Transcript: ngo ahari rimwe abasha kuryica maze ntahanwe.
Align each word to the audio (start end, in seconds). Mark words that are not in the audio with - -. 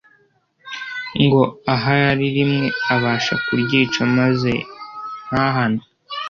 ngo 1.23 1.41
ahari 1.73 2.25
rimwe 2.35 2.67
abasha 2.93 3.33
kuryica 3.43 3.99
maze 4.17 4.51
ntahanwe. 5.27 5.83